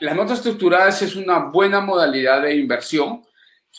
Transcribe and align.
las 0.00 0.16
notas 0.16 0.38
estructuradas 0.38 1.02
es 1.02 1.16
una 1.16 1.38
buena 1.38 1.80
modalidad 1.80 2.42
de 2.42 2.56
inversión. 2.56 3.22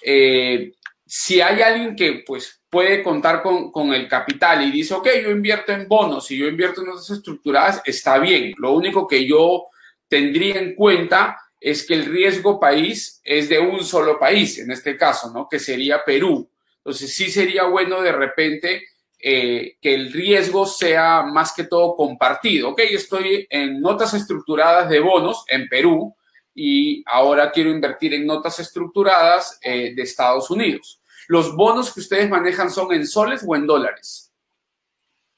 Eh, 0.03 0.73
si 1.05 1.41
hay 1.41 1.61
alguien 1.61 1.95
que 1.95 2.23
pues 2.25 2.61
puede 2.69 3.01
contar 3.01 3.41
con, 3.41 3.71
con, 3.71 3.93
el 3.93 4.07
capital 4.07 4.63
y 4.63 4.71
dice, 4.71 4.93
ok, 4.93 5.07
yo 5.23 5.31
invierto 5.31 5.71
en 5.71 5.87
bonos 5.87 6.29
y 6.31 6.37
yo 6.37 6.47
invierto 6.47 6.81
en 6.81 6.87
notas 6.87 7.09
estructuradas, 7.09 7.81
está 7.85 8.17
bien. 8.19 8.53
Lo 8.57 8.73
único 8.73 9.07
que 9.07 9.25
yo 9.25 9.65
tendría 10.07 10.59
en 10.59 10.75
cuenta 10.75 11.37
es 11.59 11.85
que 11.85 11.93
el 11.93 12.05
riesgo 12.05 12.59
país 12.59 13.21
es 13.23 13.49
de 13.49 13.59
un 13.59 13.83
solo 13.83 14.19
país, 14.19 14.59
en 14.59 14.71
este 14.71 14.97
caso, 14.97 15.31
¿no? 15.33 15.47
Que 15.49 15.59
sería 15.59 16.03
Perú. 16.03 16.49
Entonces 16.77 17.13
sí 17.13 17.29
sería 17.29 17.63
bueno 17.63 18.01
de 18.01 18.11
repente 18.11 18.83
eh, 19.19 19.77
que 19.81 19.95
el 19.95 20.13
riesgo 20.13 20.67
sea 20.67 21.23
más 21.23 21.51
que 21.51 21.63
todo 21.63 21.95
compartido. 21.95 22.69
Ok, 22.69 22.81
estoy 22.91 23.47
en 23.49 23.81
notas 23.81 24.13
estructuradas 24.13 24.89
de 24.89 24.99
bonos 24.99 25.43
en 25.47 25.67
Perú 25.67 26.15
y 26.53 27.03
ahora 27.07 27.51
quiero 27.51 27.71
invertir 27.71 28.13
en 28.13 28.27
notas 28.27 28.59
estructuradas 28.59 29.59
eh, 29.63 29.95
de 29.95 30.01
Estados 30.03 30.51
Unidos. 30.51 31.01
¿Los 31.27 31.55
bonos 31.55 31.91
que 31.91 31.99
ustedes 31.99 32.29
manejan 32.29 32.69
son 32.69 32.93
en 32.93 33.07
soles 33.07 33.43
o 33.45 33.55
en 33.55 33.65
dólares? 33.65 34.31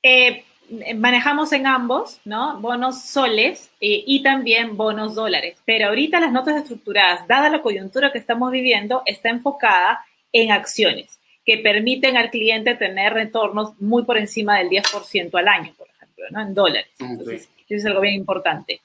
Eh, 0.04 0.44
manejamos 0.96 1.54
en 1.54 1.66
ambos, 1.66 2.20
¿no? 2.26 2.60
Bonos 2.60 3.04
soles 3.04 3.72
y 3.80 4.22
también 4.22 4.76
bonos 4.76 5.16
dólares. 5.16 5.58
Pero 5.66 5.88
ahorita 5.88 6.20
las 6.20 6.34
notas 6.34 6.58
estructuradas, 6.58 7.26
dada 7.28 7.50
la 7.50 7.62
coyuntura 7.62 8.12
que 8.12 8.20
estamos 8.20 8.52
viviendo, 8.52 9.04
está 9.06 9.30
enfocada 9.30 10.06
en 10.32 10.52
acciones 10.52 11.19
que 11.50 11.58
permiten 11.58 12.16
al 12.16 12.30
cliente 12.30 12.76
tener 12.76 13.12
retornos 13.12 13.74
muy 13.82 14.04
por 14.04 14.20
encima 14.20 14.60
del 14.60 14.70
10% 14.70 15.32
al 15.34 15.48
año, 15.48 15.74
por 15.76 15.88
ejemplo, 15.90 16.26
¿no? 16.30 16.42
En 16.42 16.54
dólares. 16.54 16.92
Entonces, 17.00 17.50
eso 17.68 17.76
es 17.76 17.86
algo 17.88 18.02
bien 18.02 18.14
importante. 18.14 18.82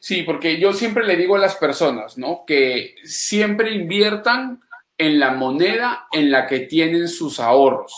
Sí, 0.00 0.24
porque 0.24 0.58
yo 0.58 0.72
siempre 0.72 1.06
le 1.06 1.14
digo 1.14 1.36
a 1.36 1.38
las 1.38 1.54
personas, 1.54 2.18
¿no? 2.18 2.42
Que 2.44 2.96
siempre 3.04 3.70
inviertan 3.70 4.60
en 4.98 5.20
la 5.20 5.30
moneda 5.30 6.08
en 6.10 6.32
la 6.32 6.48
que 6.48 6.60
tienen 6.60 7.06
sus 7.06 7.38
ahorros. 7.38 7.94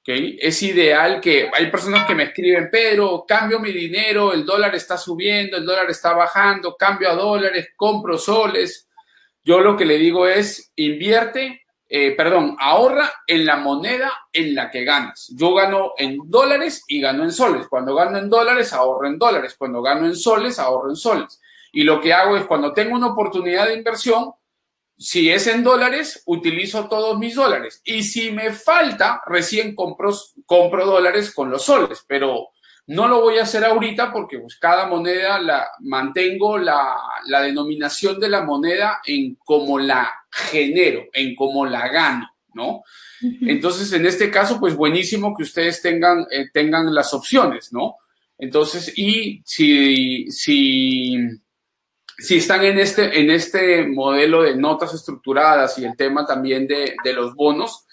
¿okay? 0.00 0.36
Es 0.40 0.60
ideal 0.64 1.20
que 1.20 1.48
hay 1.52 1.70
personas 1.70 2.08
que 2.08 2.16
me 2.16 2.24
escriben, 2.24 2.68
Pedro, 2.68 3.24
cambio 3.28 3.60
mi 3.60 3.70
dinero, 3.70 4.32
el 4.32 4.44
dólar 4.44 4.74
está 4.74 4.98
subiendo, 4.98 5.56
el 5.56 5.64
dólar 5.64 5.88
está 5.88 6.14
bajando, 6.14 6.74
cambio 6.76 7.10
a 7.10 7.14
dólares, 7.14 7.68
compro 7.76 8.18
soles. 8.18 8.88
Yo 9.44 9.60
lo 9.60 9.76
que 9.76 9.84
le 9.84 9.98
digo 9.98 10.26
es, 10.26 10.72
invierte, 10.74 11.63
eh, 11.88 12.12
perdón, 12.16 12.56
ahorra 12.58 13.12
en 13.26 13.44
la 13.44 13.56
moneda 13.56 14.12
en 14.32 14.54
la 14.54 14.70
que 14.70 14.84
ganas. 14.84 15.30
Yo 15.34 15.54
gano 15.54 15.92
en 15.98 16.18
dólares 16.24 16.84
y 16.88 17.00
gano 17.00 17.24
en 17.24 17.32
soles. 17.32 17.68
Cuando 17.68 17.94
gano 17.94 18.18
en 18.18 18.30
dólares, 18.30 18.72
ahorro 18.72 19.06
en 19.06 19.18
dólares. 19.18 19.54
Cuando 19.58 19.82
gano 19.82 20.06
en 20.06 20.16
soles, 20.16 20.58
ahorro 20.58 20.90
en 20.90 20.96
soles. 20.96 21.40
Y 21.72 21.84
lo 21.84 22.00
que 22.00 22.12
hago 22.12 22.36
es 22.36 22.46
cuando 22.46 22.72
tengo 22.72 22.94
una 22.94 23.08
oportunidad 23.08 23.66
de 23.66 23.74
inversión, 23.74 24.32
si 24.96 25.28
es 25.30 25.46
en 25.48 25.64
dólares, 25.64 26.22
utilizo 26.26 26.88
todos 26.88 27.18
mis 27.18 27.34
dólares. 27.34 27.80
Y 27.84 28.04
si 28.04 28.30
me 28.30 28.52
falta, 28.52 29.20
recién 29.26 29.74
compro, 29.74 30.12
compro 30.46 30.86
dólares 30.86 31.34
con 31.34 31.50
los 31.50 31.64
soles, 31.64 32.04
pero 32.06 32.48
no 32.86 33.08
lo 33.08 33.20
voy 33.20 33.38
a 33.38 33.44
hacer 33.44 33.64
ahorita 33.64 34.12
porque 34.12 34.38
pues, 34.38 34.56
cada 34.56 34.86
moneda 34.86 35.38
la 35.38 35.68
mantengo 35.80 36.58
la, 36.58 36.96
la 37.26 37.40
denominación 37.40 38.20
de 38.20 38.28
la 38.28 38.42
moneda 38.42 39.00
en 39.06 39.36
cómo 39.36 39.78
la 39.78 40.12
genero, 40.30 41.04
en 41.12 41.34
cómo 41.34 41.64
la 41.64 41.88
gano, 41.88 42.28
¿no? 42.52 42.82
Entonces, 43.40 43.90
en 43.92 44.04
este 44.04 44.30
caso, 44.30 44.60
pues 44.60 44.76
buenísimo 44.76 45.34
que 45.34 45.44
ustedes 45.44 45.80
tengan, 45.80 46.26
eh, 46.30 46.48
tengan 46.52 46.94
las 46.94 47.14
opciones, 47.14 47.72
¿no? 47.72 47.96
Entonces, 48.36 48.92
y 48.96 49.40
si, 49.46 50.30
si, 50.30 51.16
si 52.18 52.36
están 52.36 52.64
en 52.64 52.78
este, 52.78 53.18
en 53.18 53.30
este 53.30 53.86
modelo 53.86 54.42
de 54.42 54.56
notas 54.56 54.92
estructuradas 54.92 55.78
y 55.78 55.84
el 55.84 55.96
tema 55.96 56.26
también 56.26 56.66
de, 56.66 56.96
de 57.02 57.12
los 57.14 57.34
bonos, 57.34 57.83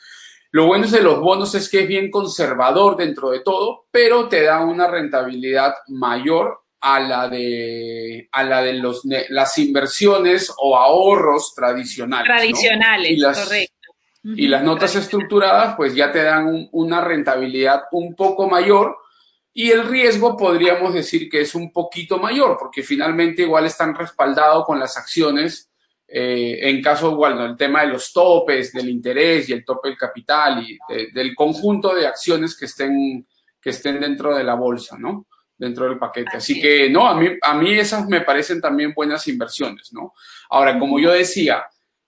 lo 0.51 0.67
bueno 0.67 0.88
de 0.88 1.01
los 1.01 1.19
bonos 1.19 1.56
es 1.56 1.69
que 1.69 1.81
es 1.81 1.88
bien 1.88 2.12
conservador 2.12 2.97
dentro 2.97 3.29
de 3.31 3.39
todo, 3.39 3.85
pero 3.89 4.28
te 4.28 4.44
da 4.44 4.63
una 4.66 4.88
rentabilidad 4.88 5.73
mayor 5.88 6.59
a 6.81 7.00
la 7.00 7.29
de, 7.29 8.28
a 8.31 8.44
la 8.44 8.61
de 8.61 8.73
los, 8.73 9.01
las 9.29 9.57
inversiones 9.57 10.53
o 10.57 10.78
ahorros 10.78 11.53
tradicionales. 11.56 12.28
Tradicionales, 12.28 13.11
y 13.11 13.16
las, 13.17 13.44
correcto. 13.45 13.75
Y 14.23 14.47
las 14.47 14.63
notas 14.63 14.95
estructuradas, 14.95 15.75
pues 15.75 15.95
ya 15.95 16.11
te 16.11 16.23
dan 16.23 16.47
un, 16.47 16.69
una 16.73 17.01
rentabilidad 17.01 17.84
un 17.91 18.16
poco 18.16 18.50
mayor, 18.50 18.97
y 19.53 19.72
el 19.72 19.88
riesgo 19.88 20.38
podríamos 20.38 20.94
decir 20.94 21.29
que 21.29 21.41
es 21.41 21.56
un 21.56 21.72
poquito 21.72 22.17
mayor, 22.17 22.57
porque 22.59 22.84
finalmente 22.84 23.44
igual 23.44 23.66
están 23.66 23.95
respaldados 23.95 24.66
con 24.66 24.79
las 24.79 24.97
acciones, 24.97 25.70
eh, 26.13 26.69
en 26.69 26.81
caso, 26.81 27.16
bueno, 27.16 27.45
el 27.45 27.55
tema 27.55 27.81
de 27.81 27.88
los 27.88 28.11
topes, 28.11 28.73
del 28.73 28.89
interés 28.89 29.47
y 29.47 29.53
el 29.53 29.63
tope 29.63 29.89
del 29.89 29.97
capital 29.97 30.61
y 30.61 30.77
de, 30.89 31.07
del 31.13 31.33
conjunto 31.33 31.95
de 31.95 32.05
acciones 32.05 32.57
que 32.57 32.66
estén, 32.66 33.25
que 33.61 33.69
estén 33.69 33.99
dentro 33.99 34.35
de 34.35 34.44
la 34.44 34.55
bolsa, 34.55 34.97
¿no? 34.99 35.27
Dentro 35.57 35.85
del 35.85 35.97
paquete. 35.97 36.38
Así, 36.38 36.53
Así 36.53 36.61
que, 36.61 36.89
no, 36.89 37.07
a 37.07 37.16
mí, 37.16 37.29
a 37.41 37.53
mí 37.53 37.72
esas 37.72 38.07
me 38.07 38.22
parecen 38.22 38.59
también 38.59 38.94
buenas 38.94 39.25
inversiones, 39.27 39.94
¿no? 39.94 40.13
Ahora, 40.49 40.77
como 40.77 40.99
yo 40.99 41.11
decía, 41.11 41.63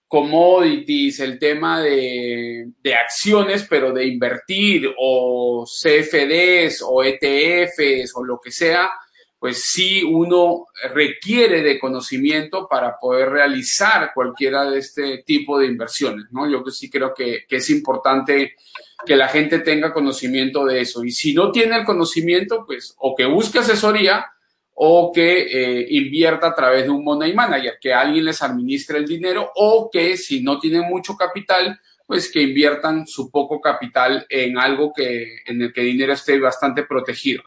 commodities, 0.06 1.20
el 1.20 1.38
tema 1.38 1.80
de, 1.80 2.72
de, 2.82 2.94
acciones, 2.94 3.66
pero 3.68 3.90
de 3.90 4.06
invertir 4.06 4.92
o 4.98 5.64
CFDs 5.64 6.84
o 6.86 7.02
ETFs 7.02 8.14
o 8.14 8.22
lo 8.22 8.38
que 8.38 8.50
sea, 8.50 8.90
pues 9.44 9.62
sí 9.66 10.02
uno 10.02 10.68
requiere 10.94 11.62
de 11.62 11.78
conocimiento 11.78 12.66
para 12.66 12.98
poder 12.98 13.28
realizar 13.28 14.12
cualquiera 14.14 14.64
de 14.64 14.78
este 14.78 15.18
tipo 15.18 15.58
de 15.58 15.66
inversiones, 15.66 16.24
¿no? 16.30 16.50
Yo 16.50 16.64
sí 16.70 16.88
creo 16.88 17.12
que, 17.12 17.44
que 17.46 17.56
es 17.56 17.68
importante 17.68 18.54
que 19.04 19.16
la 19.16 19.28
gente 19.28 19.58
tenga 19.58 19.92
conocimiento 19.92 20.64
de 20.64 20.80
eso. 20.80 21.04
Y 21.04 21.10
si 21.10 21.34
no 21.34 21.52
tiene 21.52 21.76
el 21.76 21.84
conocimiento, 21.84 22.64
pues 22.64 22.94
o 22.96 23.14
que 23.14 23.26
busque 23.26 23.58
asesoría 23.58 24.24
o 24.72 25.12
que 25.12 25.42
eh, 25.42 25.88
invierta 25.90 26.46
a 26.46 26.54
través 26.54 26.84
de 26.84 26.90
un 26.90 27.04
money 27.04 27.34
manager, 27.34 27.76
que 27.78 27.92
alguien 27.92 28.24
les 28.24 28.40
administre 28.40 28.96
el 28.96 29.04
dinero 29.04 29.52
o 29.56 29.90
que 29.92 30.16
si 30.16 30.42
no 30.42 30.58
tienen 30.58 30.88
mucho 30.88 31.16
capital, 31.18 31.78
pues 32.06 32.32
que 32.32 32.40
inviertan 32.40 33.06
su 33.06 33.30
poco 33.30 33.60
capital 33.60 34.24
en 34.30 34.56
algo 34.56 34.90
que 34.90 35.40
en 35.44 35.60
el 35.60 35.70
que 35.70 35.82
el 35.82 35.88
dinero 35.88 36.14
esté 36.14 36.40
bastante 36.40 36.84
protegido. 36.84 37.42